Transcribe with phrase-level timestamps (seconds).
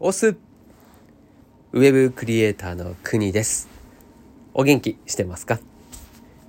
[0.00, 3.66] オスウェブクリエイターの国です。
[4.54, 5.58] お元気してますか？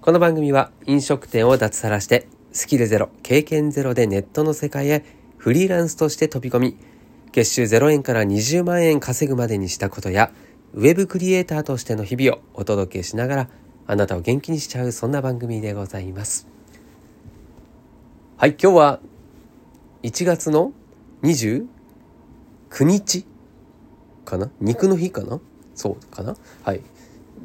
[0.02, 5.04] この番組は飲食店を脱サラしてスキルゼロ経験ゼロでネットの世界へ
[5.38, 6.78] フリーランスとして飛び込み
[7.32, 10.31] 月収0円から20万円稼ぐまでにしたことや
[10.75, 13.50] ウェブクリエイターとしての日々をお届けしながら
[13.88, 16.47] あなたを元気にしちゃうそんな番組でございます。
[18.38, 19.00] はい今日は
[20.04, 20.71] 1月の
[21.23, 21.66] 29
[22.81, 23.25] 日
[24.30, 24.50] かな？
[24.62, 25.40] 肉の日かな？
[25.76, 26.38] そうかな？
[26.64, 26.82] はい。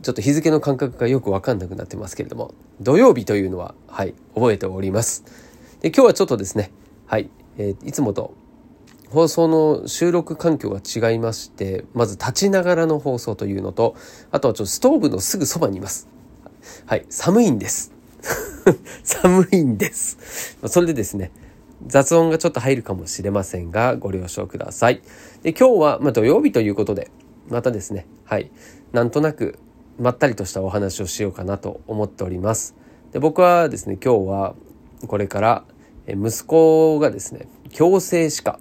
[0.03, 2.55] ちょっと日付の感覚がよくわかんなくなってますけれども。
[2.81, 5.25] 土曜日というのははい覚えております。
[5.81, 6.71] で今日はちょっとですね
[7.07, 8.35] はい、えー、いつもと
[9.11, 13.95] 放送の収録環境が違いましてまず立ちながらの放送というのと
[14.33, 16.09] あとはちょっとストーブのすぐそばにいます。
[16.87, 17.93] はい寒いんです。
[19.05, 20.59] 寒いんです。
[20.67, 21.31] それでですね
[21.87, 25.03] 雑音がちょっと入るかもしれませんがご了承ください。
[25.45, 27.11] で今日は、ま土曜日ということで
[27.51, 28.51] またですねはい
[28.93, 29.59] なんとなく
[29.99, 32.75] まったりとしたお話をしようかなと思っております。
[33.13, 34.55] で僕はですね今日は
[35.07, 35.65] これから
[36.09, 38.61] 息子がですね矯正歯科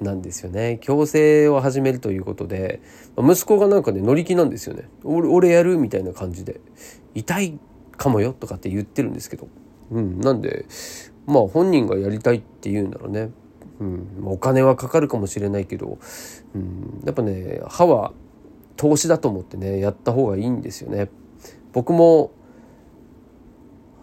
[0.00, 2.80] なんですよね矯正を始めるということで
[3.18, 6.60] 息子がなんかね乗り気なんですよね俺俺やるみたいな感じで
[7.16, 7.58] 痛い
[7.96, 9.48] かもよとかって言ってるんですけど
[9.90, 10.66] うんなんで
[11.26, 13.30] まあ本人がやりたいって言うんだろうね。
[13.80, 15.98] うん、お金はかかるかもしれないけど、
[16.54, 18.12] うん、やっぱね歯は
[18.76, 21.10] 投資だと思ってねやった方がいいんですよね。
[21.72, 22.30] 僕も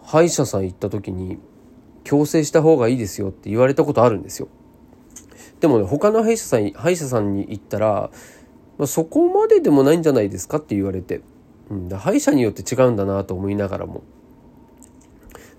[0.04, 1.38] 歯医者さん行った時に
[2.04, 4.48] 矯正した方がいいですよって言われたことあるんですよ。
[5.60, 8.10] でもね他の歯医者さん歯医者さんに行ったら、
[8.78, 11.22] まあ、そこまででもないんじゃないですかって言われて、
[11.70, 14.02] うん、歯医者によって違うんだなと思いながらも。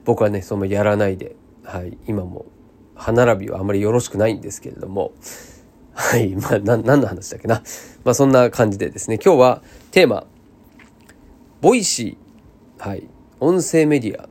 [0.05, 1.36] 僕はねそのやらないで。
[1.62, 2.47] はい、今も。
[2.98, 5.12] 歯並びはあまりよろしくないんですけれども、
[5.94, 7.62] はい、 まあ、何の話だっけな。
[8.04, 10.27] まあ、そんな感じでですね、今日はテーマ、
[11.60, 13.09] Voicy、はい、
[13.41, 14.28] 音声メディア。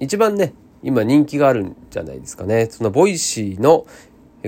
[0.00, 2.66] 一番ね、今人気があるんじゃないですかね。
[2.70, 3.86] その Voicy の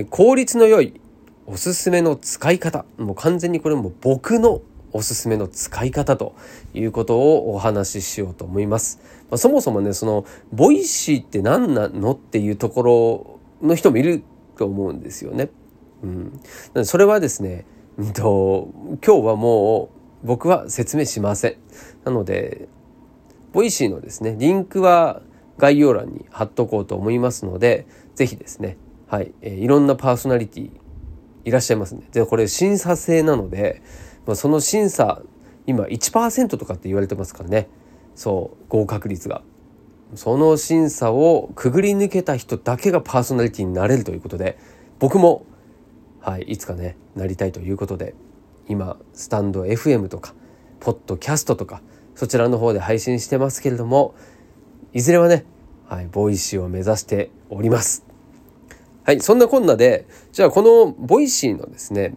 [0.09, 0.99] 効率の良い
[1.45, 2.85] おすすめの使い方。
[2.97, 6.35] もう完全にこれも僕のおすすめの使い方と
[6.73, 8.99] いうことをお話ししようと思います。
[9.29, 14.23] まあ、そもそもね、その、 Voicy って何なのっていうところの人もいる
[14.57, 15.49] と思うんですよね。
[16.03, 16.85] うん。
[16.85, 17.65] それはですね、
[17.97, 18.69] うんと、
[19.05, 19.89] 今日はも
[20.23, 21.55] う僕は説明しません。
[22.03, 22.67] なので、
[23.53, 25.21] Voicy のですね、リンクは
[25.57, 28.77] 概要欄に貼っとこうと思いますので、ぜひですね、
[29.07, 30.71] はい、えー、いろんなパーソナリティ
[31.45, 32.01] いらっしゃいますね。
[32.11, 33.81] で、これ審査制なので、
[34.25, 35.21] まあ、その審査
[35.67, 37.67] 今1%とかって言われてますからね
[38.15, 39.41] そう合格率が
[40.15, 44.57] その審査をくぐり抜けた人だけがパーソナリティになれるということで
[44.99, 45.45] 僕も、
[46.21, 48.15] はい、いつかねなりたいということで
[48.67, 50.33] 今スタンド FM とか
[50.79, 51.81] ポッドキャストとか
[52.15, 54.15] そちらの方で配信してますけれども
[54.93, 55.45] いずれはね、
[55.87, 58.05] はい、 Voicy を目指しております。
[59.03, 62.15] はい、そんなこんなでじゃあこの Voicy のですね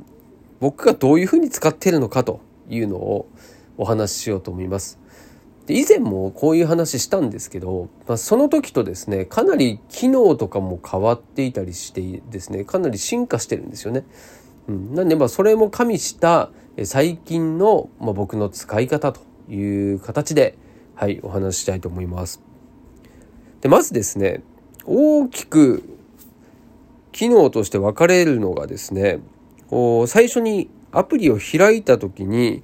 [0.60, 3.28] 僕がどういうふうに使っているのかというのを
[3.76, 4.98] お話ししようと思います。
[5.69, 14.07] で以前もこういう話したんですけど、まあ、その時とですねかなり機能とかも変わっていたりしてですねかなり進化してるんですよね。
[14.67, 16.51] うん、なんでまあそれも加味した
[16.84, 19.21] 最近の、まあ、僕の使い方と
[19.51, 20.57] いう形で、
[20.95, 22.41] はい、お話ししたいと思います。
[23.61, 24.43] でまずですね
[24.87, 25.83] 大きく
[27.12, 29.19] 機能として分かれるのがですね
[29.69, 32.62] こう最初にアプリを開いた時に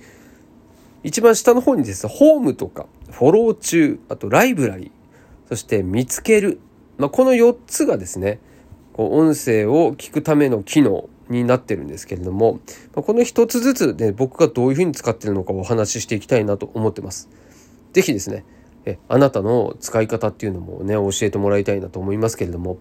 [1.04, 4.91] 一番下の方にですねホームとかフォロー中あとライブラリー
[5.48, 6.59] そして見つける、
[6.98, 8.41] まあ、この4つがですね
[8.92, 12.60] こう音声を聞くための機能になってるんですけれども、
[12.94, 17.28] まあ、この1つずつで、ね、僕がどういうふうに使ってるのかお話ししていきたいなと思ってます。
[17.93, 18.44] 是非ですね
[18.87, 22.78] えあなたの使い方っていうのもね教えてもらいたいなと思いますけれども。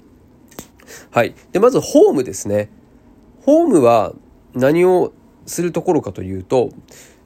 [1.12, 1.36] はい。
[1.52, 2.70] でまずホームですね。
[3.42, 4.14] ホームは
[4.54, 5.14] 何を
[5.46, 6.70] するところかというと、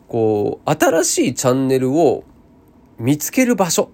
[0.07, 2.23] こう、新しいチャンネルを
[2.97, 3.91] 見つける場所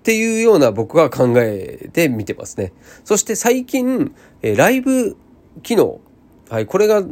[0.00, 2.72] っていうような僕は考えて見てますね。
[3.04, 5.16] そして最近、えライブ
[5.62, 6.00] 機能、
[6.48, 7.02] はい、これが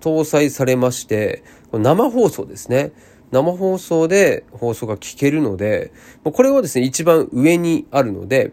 [0.00, 1.42] 搭載されまして、
[1.72, 2.92] 生放送ですね。
[3.32, 5.92] 生放送で放送が聞けるので、
[6.22, 8.52] これはですね、一番上にあるので、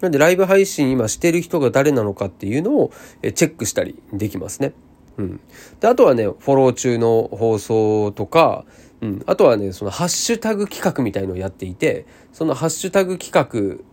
[0.00, 4.74] なんでライブ配信今してる人が誰なのかっていうのをチェックしたりできますね。
[5.18, 5.40] うん。
[5.80, 8.64] で、あとはね、フォロー中の放送とか、
[9.00, 9.22] うん。
[9.26, 13.84] あとはね、そのハッシュタグ企画みたいのをやっていて、そのハッシュタグ企画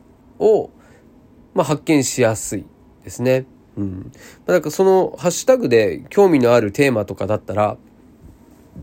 [0.44, 0.70] を、
[1.54, 2.66] まあ、発見しやすい
[3.04, 3.46] ですね。
[3.78, 4.12] うん。
[4.48, 7.78] まなんかそのハッシュタグで興味のあるテーマとかだったら、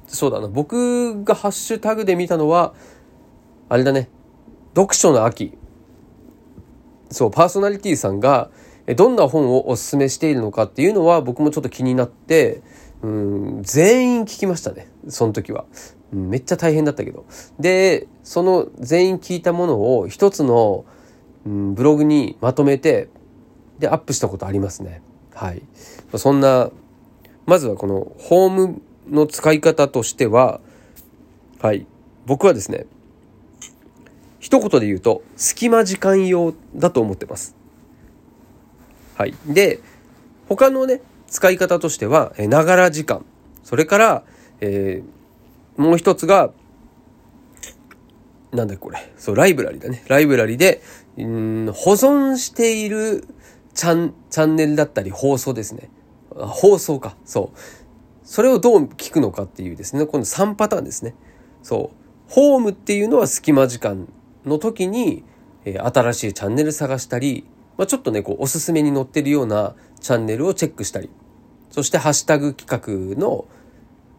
[0.06, 2.74] そうだな、僕がハッシュタグで見たのは、
[3.68, 4.08] あれだね、
[4.74, 5.56] 読書の秋。
[7.10, 8.50] そう、パーソナリティさんが、
[8.94, 12.62] どんな本をおすすめしているのかっていうのは僕もちょっと気になって、
[13.02, 14.88] うん、全員聞きましたね。
[15.08, 15.66] その時は。
[16.10, 17.26] めっちゃ大変だったけど。
[17.60, 20.84] で、その全員聞いたものを一つの、
[21.46, 23.08] うん、ブログにまとめて、
[23.78, 25.02] で、アップしたことありますね。
[25.34, 25.62] はい。
[26.16, 26.70] そんな、
[27.46, 30.60] まずはこのホームの使い方としては、
[31.60, 31.86] はい。
[32.26, 32.86] 僕はですね、
[34.40, 37.57] 一言で言うと、隙間時間用だと思ってます。
[39.18, 39.34] はい。
[39.46, 39.80] で、
[40.48, 43.26] 他のね、使い方としては、ながら時間。
[43.64, 44.22] それから、
[44.60, 46.52] えー、もう一つが、
[48.52, 49.12] なんだこれ。
[49.18, 50.04] そう、ライブラリだね。
[50.06, 50.82] ライブラリで、
[51.16, 53.26] うん保存している
[53.74, 55.90] チャン、チャンネルだったり放送ですね。
[56.30, 57.16] 放送か。
[57.24, 57.58] そう。
[58.22, 61.16] それをどう聞くのかっていうですね、この3パターンですね。
[61.64, 62.32] そう。
[62.32, 64.06] ホームっていうのは隙間時間
[64.46, 65.24] の時に、
[65.64, 67.44] えー、新しいチャンネル探したり、
[67.78, 71.08] まあ、ちょっとね、こう、おすすめに載ってるようなチャンネルをチェックしたり、
[71.70, 73.46] そしてハッシュタグ企画の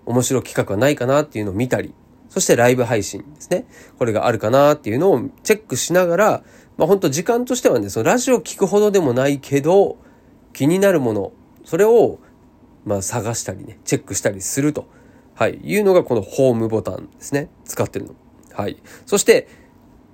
[0.05, 1.93] 面白企画はないかなっていうのを見たり、
[2.29, 3.65] そしてライブ配信ですね。
[3.97, 6.43] これがあるかなっていうのをチェックしながら、
[6.77, 9.97] まあ本当時間としてはね、そのラジオ聞くほどでもないけど、
[10.53, 11.31] 気になるもの、
[11.65, 12.19] それを
[12.85, 14.87] まあ探したりね、チェックしたりすると、
[15.35, 17.49] はい、いうのがこのホームボタンですね。
[17.65, 18.15] 使ってるの。
[18.53, 18.81] はい。
[19.05, 19.47] そして、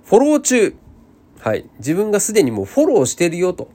[0.04, 0.74] フォロー中。
[1.46, 1.64] はい。
[1.78, 3.68] 自分がすでにもうフォローしてるよと。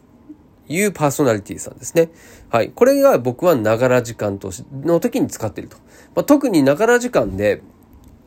[0.67, 2.09] いうパーソナリティさんですね。
[2.49, 2.71] はい。
[2.71, 5.77] これが僕はながら時間としの時に使ってると。
[6.13, 7.61] まあ、特にながら時間で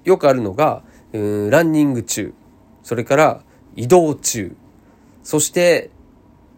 [0.05, 0.83] よくあるのが、
[1.13, 2.33] うんランニング中、
[2.83, 3.43] それから
[3.77, 4.57] 移動中、
[5.23, 5.91] そして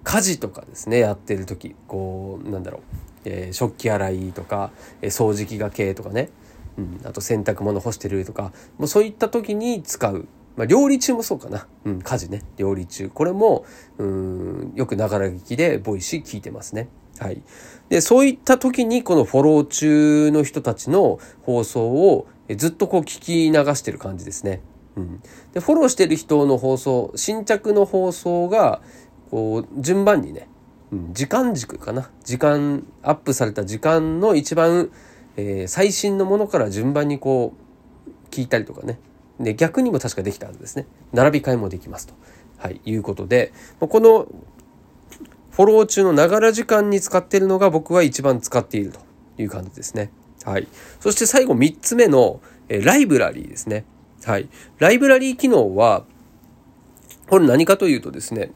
[0.04, 2.82] 家事とかですね、やってる時、こう、なんだろう、
[3.24, 4.70] えー、食器洗いとか、
[5.02, 6.30] えー、掃除機がけとかね、
[6.78, 10.28] うん、あと洗濯物干してるとか、もうそういった時に使う。
[10.56, 11.66] まあ、料理中もそうかな。
[11.84, 12.42] うん、家事ね。
[12.56, 13.10] 料理中。
[13.10, 13.64] これも、
[13.98, 16.88] うん、よくながら聞きで、 Voicy 聞いてますね。
[17.18, 17.42] はい。
[17.88, 22.26] で、そういった時に、このフォロー中の人たちの放送を
[22.56, 24.62] ずっとこう聞き流してる感じですね。
[24.96, 25.20] うん。
[25.52, 28.80] で、フォローしてる人の放送、新着の放送が、
[29.30, 30.48] こう、順番にね、
[30.92, 32.10] うん、時間軸かな。
[32.24, 34.90] 時間、アップされた時間の一番、
[35.36, 38.98] えー、最新のものから順番にこう、聞いたりとかね。
[39.40, 40.86] で、逆にも確かできたはずですね。
[41.12, 42.14] 並び替えもできますと。
[42.58, 44.26] はい、いうことで、この
[45.50, 49.00] フォロー中のながら時間に使っているのが僕は一番使っていると
[49.38, 50.10] いう感じですね。
[50.44, 50.68] はい。
[51.00, 53.84] そして最後3つ目の、えライブラリーですね。
[54.24, 54.48] はい。
[54.78, 56.04] ライブラリー機能は、
[57.28, 58.50] これ何かというとですね、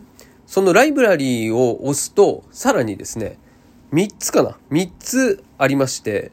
[0.47, 3.39] そのライブラリーを押すと、さらにですね、
[3.93, 6.33] 3つかな ?3 つありまして、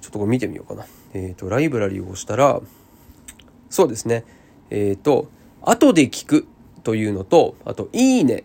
[0.00, 0.86] ちょっとこれ見てみようかな。
[1.12, 2.60] えっ、ー、と、ライブラリーを押したら、
[3.74, 4.24] そうですね。
[4.70, 5.28] えっ、ー、と、
[5.60, 6.46] 後で聞く
[6.84, 8.44] というのと、あと、いいね。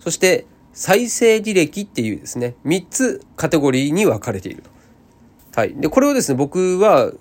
[0.00, 4.70] そして、再生履歴っていうですね、3つカテゴリーに分かれていると。
[5.54, 5.76] はい。
[5.76, 7.12] で、これをですね、僕は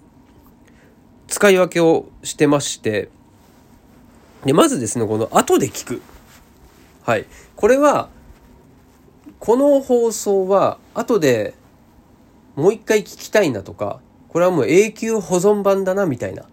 [1.28, 3.10] 使い分けをしてまして、
[4.44, 6.02] で、まずですね、この後で聞く。
[7.04, 7.28] はい。
[7.56, 8.10] これは、
[9.38, 11.54] この放送は後で
[12.56, 16.46] もう一回聞きたいなとか、これはもう永久保存版だなみたいな。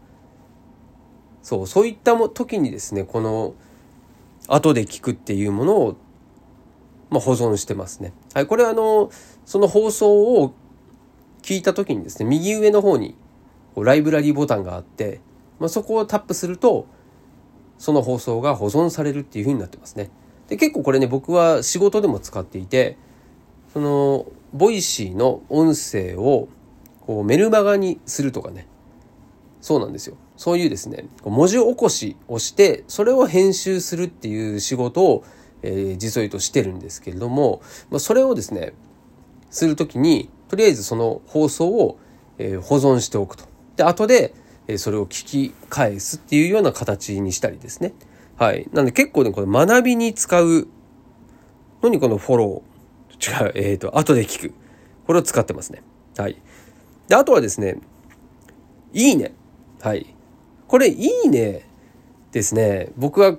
[1.49, 3.55] そう、そういった時にですね、この
[4.49, 5.97] 後で聞くっていうものを、
[7.09, 8.13] まあ、保存してますね。
[8.35, 9.11] はい、これはあの、
[9.47, 10.53] その放送を
[11.41, 13.17] 聞いた時にですね、右上の方に
[13.77, 15.23] ライブラリーボタンがあって、
[15.59, 16.87] まあ、そこをタップすると、
[17.79, 20.11] その放送が保存されるっていう風になってますね。
[20.49, 22.99] で、結構これね、僕は仕事でも使っていて、
[23.73, 26.49] その、 Voicy の音声を
[27.07, 28.67] こうメルマガにするとかね。
[29.63, 30.19] そうなんですよ。
[30.39, 35.25] そういうですね、文字起こしをして、それを編集するっていう仕事を、
[35.63, 38.73] えー、実を言うとしてるんですけれども、まあ、それをですね、
[39.51, 41.99] するときに、とりあえずその放送を、
[42.39, 43.47] えー、保存しておくと。
[43.75, 44.33] で、後で、
[44.69, 47.93] えー、それを聞き返すっていうような形にしたりですね。
[48.37, 48.69] はい。
[48.73, 50.69] なんで結構ね、これ学びに使う
[51.83, 54.55] のにこのフォロー、違う、えっ、ー、と、後で聞く。
[55.05, 55.83] これを使ってますね。
[56.17, 56.41] はい。
[57.09, 57.81] で、あとはですね、
[58.93, 59.35] いいね。
[59.81, 60.15] はい。
[60.69, 61.67] これいいね
[62.31, 62.93] ですね。
[62.97, 63.37] 僕は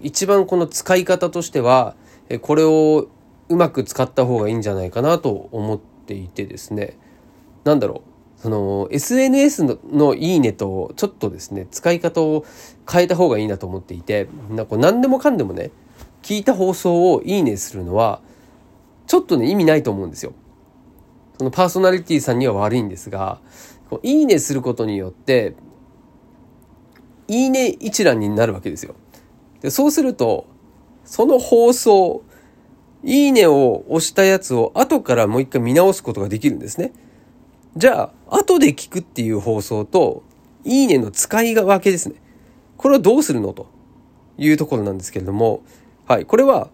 [0.00, 1.96] 一番この使い方としては、
[2.42, 3.08] これを
[3.48, 6.98] うまく使った方がいいんじゃないかなと思っていてですね。
[7.64, 8.02] なんだろ
[8.38, 8.40] う。
[8.42, 12.44] その SNS ののいいねとちょっとですね、使い方を
[12.90, 15.70] 変えた方がいいなと思っていて、なんか何でもかんでもね、
[16.22, 18.20] 聞いた放送をいいねするのは、
[19.06, 20.34] ちょっとね、意味ないと思うんですよ。
[21.38, 23.40] そのパーソナリティさんには悪いんですが、
[24.02, 25.54] いいねすることによって、
[27.28, 28.94] いいね一覧になるわけですよ。
[29.60, 30.46] でそうすると、
[31.04, 32.22] その放送、
[33.04, 36.92] いいねを押したやつを後からもう一回見直すことができるんですね。
[37.76, 40.22] じゃあ、後で聞くっていう放送と、
[40.64, 42.16] いいねの使い分けですね。
[42.76, 43.68] これはどうするのと
[44.38, 45.62] いうところなんですけれども、
[46.06, 46.26] はい。
[46.26, 46.70] これは、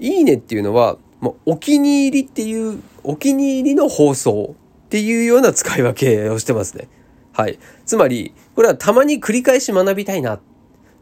[0.00, 4.54] いいねっていうのは、もうお気に入りっていう、お気に入りの放送
[4.86, 6.88] っていうような使い分けをしてますね。
[7.38, 7.60] はい。
[7.86, 10.40] つまり、これはたまに繰り返し学びたいな。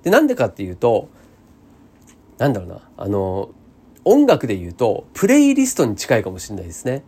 [0.03, 1.09] で、なんでかっていうと、
[2.37, 3.49] なんだろうな、あの、
[4.05, 7.05] 音楽で言うと、プレイリストに近いかもしれないですね。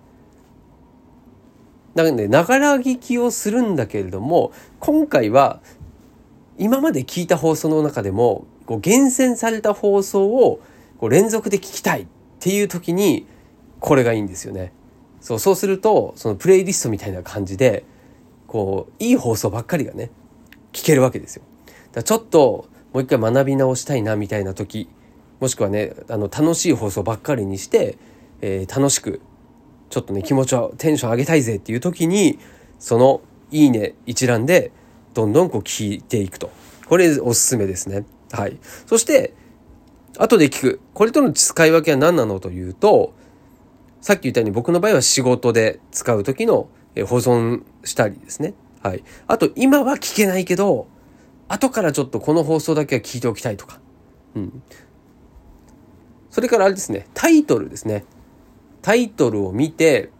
[1.94, 5.60] なので、ながら聞きをするんだけれども、今回は、
[6.56, 10.60] 今まで聞いた放送の中でも、こう厳選された放送を
[10.96, 12.06] こう連続で聞きたいっ
[12.40, 13.26] ていう時に、
[13.78, 14.72] これがいいんですよね。
[15.20, 17.84] そう、そうすると、そのプレイリストみたいな感じで、
[18.48, 20.10] こう、いい放送ばっかりがね、
[20.72, 21.42] 聞けるわけですよ。
[21.92, 24.88] だちょっと、もう一回学び直したいなみたいな時、
[25.38, 27.98] もしくはね、あの、楽しい放送ばっかりにして、
[28.40, 29.20] えー、楽しく、
[29.90, 32.38] ちょっとね、気持ちを、テンション上げたいぜっていう時に、
[32.78, 34.72] その、いいね一覧で、
[35.14, 36.50] どんどんこう聞いていくと。
[36.88, 38.04] これおすすめですね。
[38.32, 38.58] はい。
[38.86, 39.34] そして、
[40.16, 40.80] 後で聞く。
[40.94, 43.12] これとの使い分けは何なのというと、
[44.00, 46.68] さっき言ったように僕の場合は仕事で使う時の
[47.04, 48.54] 保存したりですね。
[48.82, 49.04] はい。
[49.26, 50.86] あと、今は聞けないけど、
[51.48, 53.80] 後からちょっとこの放送だけは聞いておきたいとか。
[54.34, 54.62] うん。
[56.30, 58.04] それからあれですね、タイトルですね。
[58.82, 60.10] タイトルを見て、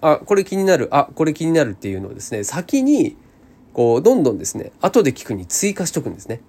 [0.00, 3.16] あ、これ気になる、あ、これ気になるっていうのをですね、先に、
[3.72, 6.40] こう、どんどんですね、後で聞くに追加しとくんですね。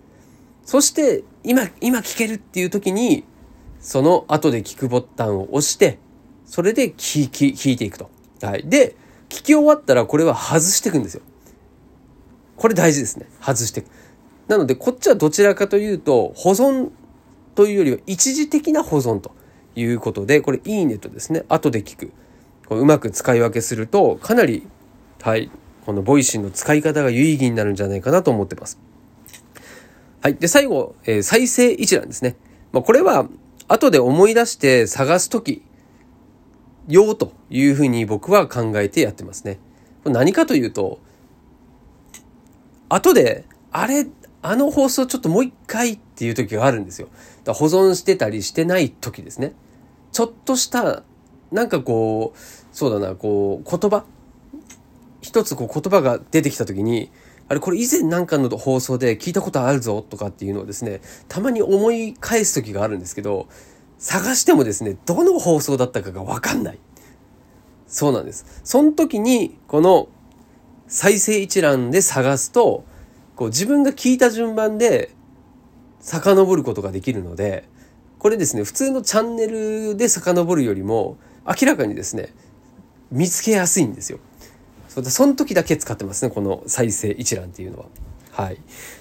[0.66, 3.24] そして、今、今聞けるっていう時に、
[3.80, 6.00] その後で聞くボタンを押して、
[6.46, 8.10] それで聞き、聞いていくと。
[8.42, 8.64] はい。
[8.68, 8.96] で、
[9.30, 11.22] 聞き終わったらこれは外していくんですよ。
[12.56, 13.28] これ大事ですね。
[13.42, 13.88] 外していく。
[14.48, 16.90] なので、こっちはどちらかというと、保存
[17.56, 19.32] というよりは一時的な保存と
[19.76, 22.12] いうことで、これいいねとですね、後で聞く。
[22.68, 24.68] こううまく使い分けすると、かなり、
[25.22, 25.50] はい、
[25.86, 28.80] この Voicy の使い方が有意義になるんじゃないかなと思ってます。
[30.22, 30.36] はい。
[30.36, 32.36] で、最後、えー、再生一覧ですね。
[32.72, 33.28] まあ、これは、
[33.68, 35.42] 後で思い出して探すと
[36.88, 39.60] き、用というふうに僕は考えてやってますね。
[40.04, 41.00] 何かというと、
[42.90, 44.08] 後で、あれ、
[44.42, 47.08] あの放送ちょっともう一回っていう時があるんですよ。
[47.44, 49.54] だ保存してたりしてない時ですね。
[50.12, 51.04] ちょっとした、
[51.52, 52.40] なんかこう、
[52.72, 54.06] そうだな、こう、言葉
[55.26, 57.10] 一つこう言葉が出てきた時に、
[57.48, 63.48] あれこれ以前なんかの放送で聞いたことあるぞとかっていうのをですね、たまに思い返す時があるんですけど、
[63.98, 66.80] 探してもですね、どの放送だったかがわかんない。
[67.88, 68.46] そうなんです。
[68.64, 70.08] その時に、この
[70.88, 72.84] 再生一覧で探すと、
[73.36, 75.12] こう自分が聞いた順番で
[76.00, 77.68] 遡ることができるので、
[78.20, 82.34] これですね、普通のチャンネルで遡るよりも、明らかにですね、
[83.12, 84.20] 見つけやすいんですよ。
[84.90, 87.86] そその時だけ使ってますねこの再生一覧っていうのは。
[88.36, 88.58] はい。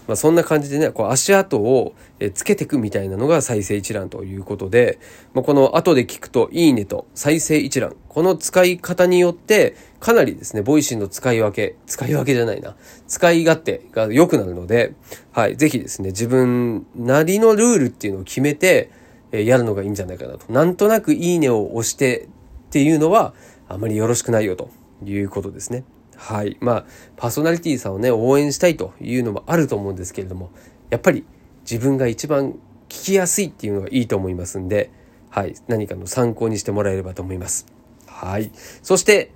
[0.07, 1.95] まあ、そんな感じでねこう足跡を
[2.35, 5.01] つけていくみたいなのが再生一覧ということで、
[5.33, 7.97] まあ、この後で聞くと「いいね」と再生一覧。
[8.09, 12.77] この使い方によってかなりですね Voicy の使い分け使い分けじゃないな。
[13.09, 14.95] 使い勝手が良くなるので、
[15.33, 18.91] はい、ぜひですね自分なりのルールっていうのを決めて
[19.33, 20.53] やるのがいいんじゃないかなと。
[20.53, 22.29] なんとなく「いいね」を押して
[22.69, 23.35] っていうのは
[23.69, 24.71] あまりよろしくないよと
[25.05, 25.83] いうことですね。
[26.17, 26.57] はい。
[26.61, 26.85] まあ、
[27.17, 30.51] パーソナリティーさんをね、応援したいというのもあると思うんですけれども、
[30.91, 31.25] やっぱり
[31.69, 32.53] 自分が一番
[32.89, 34.91] 聞きやすいっていうのがいいと思いますんで、
[35.31, 35.55] はい。
[35.67, 37.67] 何かの参考にしてもらえればと思います。
[38.07, 38.51] はい。
[38.83, 39.33] そして、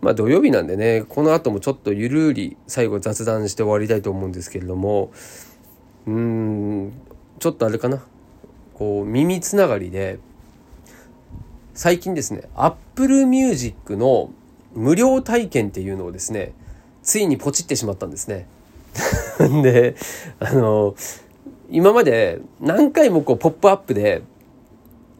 [0.00, 5.12] まあ土曜日なんでね、この後もちょっとゆるり最後雑談して終わりたいと思うんですけれども、
[6.06, 6.92] うーん、
[7.38, 8.02] ちょっとあれかな。
[8.74, 10.18] こう、耳つながりで、
[11.74, 14.30] 最近ですね、Apple Music の
[14.74, 16.52] 無料体験っていうのをですね、
[17.02, 18.46] ついにポチってしまったんですね。
[19.62, 19.96] で、
[20.38, 20.94] あの、
[21.70, 24.22] 今まで何回もこうポップアップで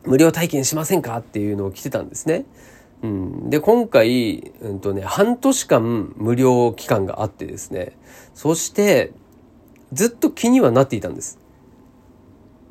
[0.04, 2.44] 無料体験しませんかっていうのを来てたんですね。
[3.02, 7.96] うん、で、今回、うんとね、半年間無料期間があってですね、
[8.34, 9.12] そして、
[9.92, 11.38] ずっと気にはなっていたんです。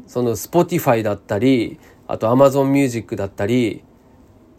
[0.08, 3.84] その Spotify だったり、あと Amazon Music だったり、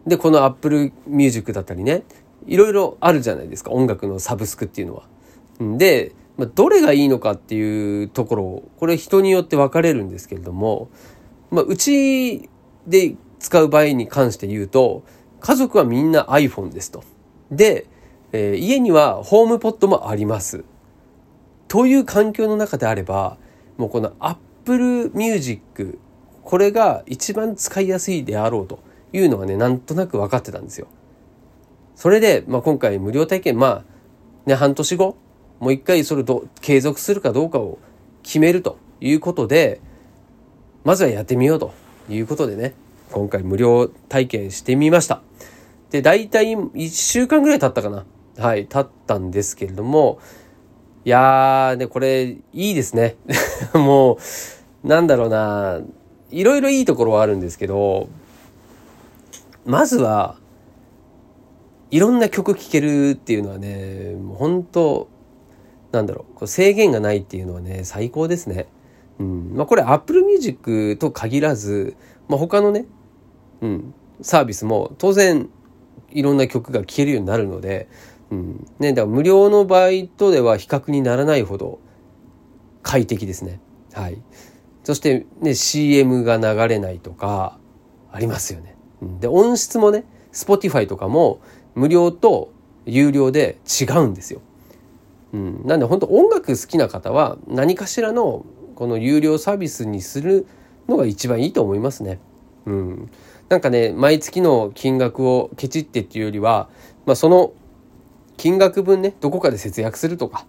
[0.07, 2.05] で、この Apple Music だったりね、
[2.47, 5.03] いろいろあるじゃないですか、音楽のサブスクっていうのは。
[5.79, 10.89] で、まあ、どれがいいのかっていうところ、これ人によって分かれるんですけれども、
[11.51, 12.49] まあ、うち
[12.87, 15.03] で使う場合に関して言うと、
[15.41, 17.03] 家族はみんな iPhone ですと。
[17.51, 17.87] で、
[18.33, 20.65] えー、家にはホームポットもあります。
[21.69, 23.37] という環境の中であれば、
[23.77, 25.99] もうこの Apple Music、
[26.43, 28.81] これが一番使いやすいであろうと
[29.13, 30.87] いうのがね、なんとなく分かってたんですよ。
[31.95, 33.85] それで、まあ、今回無料体験、ま
[34.47, 35.17] あ、ね、半年後、
[35.59, 37.79] もう一回それを継続するかどうかを
[38.23, 39.81] 決めるということで、
[40.85, 41.73] まずはやってみようと
[42.09, 42.75] いうことでね、
[43.13, 45.21] 今回無料体験してみました。
[45.91, 48.07] で、大体1週間ぐらい経ったかな。
[48.39, 50.19] はい、経ったんですけれども、
[51.05, 53.17] いやー、ね、これ、いいですね。
[53.75, 54.19] も
[54.85, 55.81] う、なんだろうな、
[56.31, 58.09] いろいろいいところはあるんですけど、
[59.65, 60.37] まずは、
[61.91, 65.09] いろんな曲聴けるっていうのはね、もう本当
[65.93, 68.69] なんだろう、制限がないっていうのはね、最高ですね。
[69.19, 69.53] うん。
[69.55, 71.97] まあこれ Apple Music と限らず、
[72.29, 72.87] まあ他のね、
[73.61, 75.49] うん、サービスも当然
[76.11, 77.89] いろんな曲が聴けるようになるので、
[78.31, 78.67] うん。
[78.79, 81.81] ね、だから無料の場合とでは比較にならないほど
[82.83, 83.61] 快適ですね。
[83.93, 84.23] はい。
[84.85, 87.59] そしてね、CM が流れないとか、
[88.13, 88.77] ありますよね。
[89.03, 91.41] で、音質もね、Spotify とかも
[91.75, 92.53] 無料と
[92.87, 94.41] 有料で違うんですよ。
[95.33, 95.63] うん。
[95.65, 100.47] なんで本当音楽好きな方は何かしらのこの有料サービスにする
[100.89, 102.19] のが一番いいと思いますね。
[102.67, 103.11] うん。
[103.49, 106.69] なんかね、毎月の金額をケチってっていうよりは、
[107.07, 107.53] まあその
[108.37, 110.47] 金額分ね、どこかで節約するとか、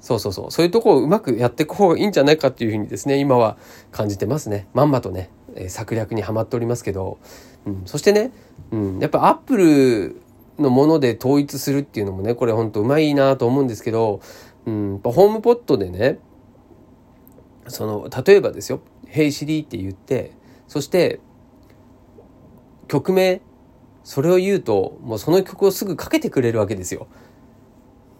[0.00, 0.50] そうそうそう。
[0.50, 3.56] そういうとこをうまくやっていく方がいいんじゃないかっていうふうにですね、今は
[3.90, 4.68] 感じてますね。
[4.74, 5.30] まんまとね、
[5.68, 7.18] 策略にはまっておりますけど、
[7.66, 8.32] うん、そしてね、
[8.70, 10.20] うん、やっぱアップル
[10.58, 14.20] のもので統一するっていうのもね、これほんとうまいなと思うんですけど、
[14.66, 16.18] うん、やっぱホームポットでね、
[17.66, 20.32] その、例えばですよ、Hey Siri って言って、
[20.66, 21.20] そして、
[22.88, 23.40] 曲名、
[24.04, 27.08] それを言うと、もうその曲をすぐかけてくれるわけですよ。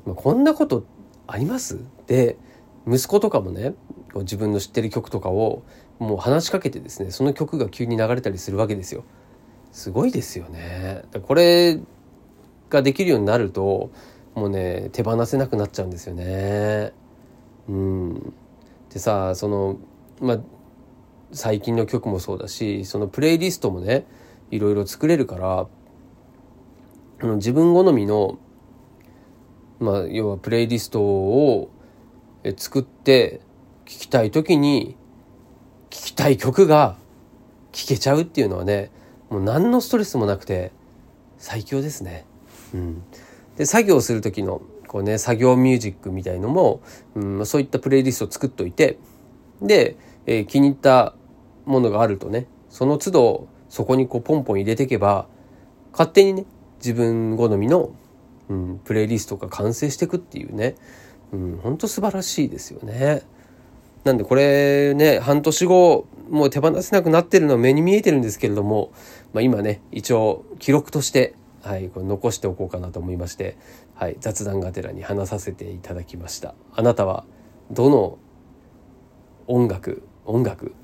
[0.05, 0.85] ま、こんなこと
[1.27, 1.79] あります？
[2.07, 2.37] で
[2.87, 3.75] 息子とかもね
[4.15, 5.63] 自分の知ってる曲とかを
[5.99, 9.05] もう話しかけてですねその曲が急に流れたりするわけですよ。
[9.73, 11.03] すごいですよね。
[11.23, 11.79] これ
[12.71, 13.91] ができるようになると
[14.35, 16.93] もうね手放せなくなっちゃうんですよね。
[17.69, 18.33] うん、
[18.93, 19.77] でさその
[20.21, 20.39] まあ
[21.33, 24.07] 最近の曲もそうだしそのプレイリストもね
[24.51, 25.67] いろいろ作れるから
[27.21, 28.39] あの自分好みの
[29.81, 31.71] まあ、要はプレイリストを
[32.57, 33.41] 作って
[33.85, 34.97] 聴きたい時に
[36.19, 36.97] たい曲が
[37.71, 38.91] 聴けちゃうっていうのはね
[39.31, 40.73] もう何のストレスもなくて
[41.39, 42.25] 最強ですね。
[42.75, 43.03] うん、
[43.57, 46.81] で作業する時のこうね作業ミュージックみたいのも、
[47.15, 48.99] うん、そういったプレイリストを作っといて
[49.63, 51.15] で、えー、気に入った
[51.67, 55.29] ものがあるとねその都度そこにこうポンポン入れていけば
[55.93, 56.47] 勝手にね
[56.79, 57.93] 自分好みの
[58.49, 60.75] うん、プレイリストが完成していくっていうね、
[61.33, 63.23] うん、ほんと素晴らしいですよね。
[64.05, 68.93] なんでこれね、半年後、もう手放せなくなってるのは目に見えてるんですけれども、
[69.33, 73.57] まあ、今ね、一応記録として、はい、これ残しておこうかなと思いまして、
[73.95, 76.55] はい、雑談がてらに話させていただきました。
[76.73, 77.25] あなたは
[77.71, 78.19] どの
[79.47, 80.75] 音楽、音楽、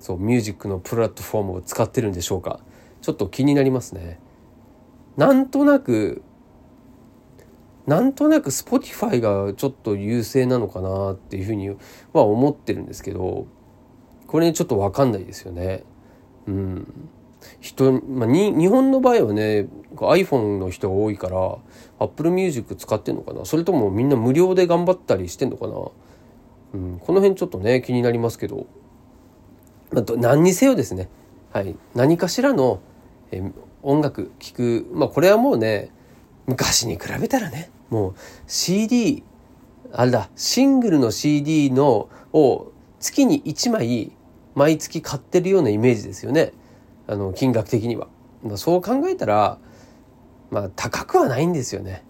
[0.00, 2.60] そう、ミュージックのプラットフォームを使ってるんでしょうか
[3.02, 4.20] ちょっと気になりますね。
[5.16, 6.22] なんとなく
[7.88, 11.70] なんとなく Spotify がちょっと優勢なのかなっていうふうに
[12.12, 13.46] は思ってるんですけど
[14.26, 15.84] これちょっと分かんないですよね。
[16.46, 17.08] うん、
[17.60, 21.56] 人、まあ、に日本の場合はね iPhone の人が多いから
[21.98, 23.46] Apple Music 使ってんのかな？
[23.46, 25.74] それともみんな無料で頑張ったりしてんのかな、
[26.74, 28.66] うん、この辺ちょっとね気になりますけど、
[29.92, 31.08] まあ、何にせよですね、
[31.52, 32.80] はい、何かしらの
[33.30, 33.42] え
[33.82, 34.86] 音楽聴く。
[34.92, 35.90] まあこれはもうね
[36.46, 38.14] 昔に比べたらねもう
[38.46, 39.22] CD
[39.92, 44.12] あれだシングルの CD のを月に1枚
[44.54, 46.52] 毎月買ってるようなイメージですよね。
[47.06, 48.08] あの金額的には、
[48.42, 49.58] まあ、そう考えたら
[50.50, 52.04] まあ高くはないんですよね。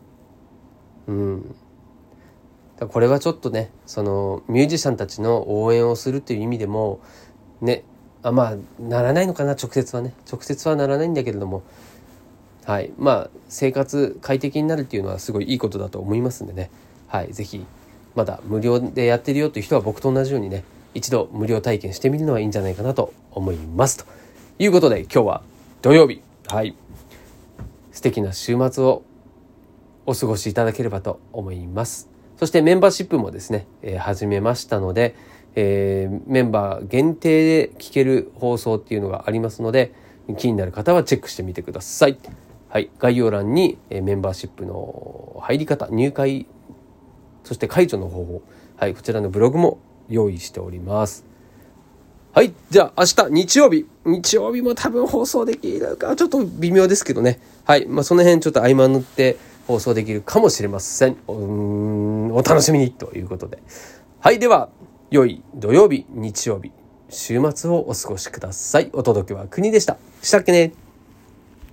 [1.07, 1.55] うん。
[2.81, 7.01] これはちょっとねそのミュージシャンたちの応援をするっていう意味でも
[7.61, 7.85] ね
[8.23, 10.15] あまあならないのかな直接はね。
[10.31, 11.63] 直接はならないんだけれども
[12.69, 16.71] はい、まあ生活快適になるっていうのはすごいいいことだと思いますんでね、
[17.07, 17.65] はい、是非
[18.15, 23.97] まだ無料でやってるよという人は僕と同じようにね一度無料体験してみるのはいいんじゃないかなと思います。
[23.97, 24.05] と
[24.59, 25.43] いうことで今日は
[25.81, 26.21] 土曜日。
[26.47, 26.75] はい。
[27.91, 29.03] 素敵な週末を
[30.05, 32.11] お過ごしいただければと思います。
[32.37, 35.17] そしてメンバーシップもですね、えー、始めましたので、
[35.55, 39.95] えー、メンバー限定で聞ける放送っていうのがありますので
[40.37, 42.19] 気になる方はチェックしてみてください。
[42.69, 46.47] はい、概要欄にメンバーシップの入り方入会
[47.49, 48.43] そして解除の方法、
[48.77, 49.79] はい、こちらのブログも
[50.11, 51.25] 用意しております。
[52.33, 52.53] はい。
[52.71, 53.87] じゃあ、明日、日曜日。
[54.05, 57.41] 日曜日も多分放送できるか、ちょっと微妙ですけどね。
[57.65, 57.87] はい。
[57.87, 61.17] まあ、その辺ちょっと合間塗って放送できるかもしれません。
[61.27, 63.59] うん、お楽しみにということで。
[64.21, 64.39] はい。
[64.39, 64.69] では、
[65.11, 66.71] 良い土曜日、日曜日、
[67.09, 68.91] 週末をお過ごしください。
[68.93, 69.97] お届けは国でした。
[70.21, 70.88] したっけね